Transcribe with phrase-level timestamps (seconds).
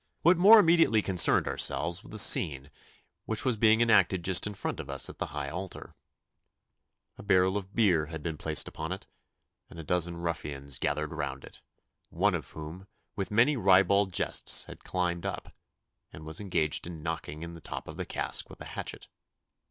[0.23, 2.71] What more immediately concerned ourselves was the scene
[3.25, 5.93] which was being enacted just in front of us at the high altar.
[7.19, 9.05] A barrel of beer had been placed upon it,
[9.69, 11.61] and a dozen ruffians gathered round it,
[12.09, 15.53] one of whom with many ribald jests had climbed up,
[16.11, 19.07] and was engaged in knocking in the top of the cask with a hatchet.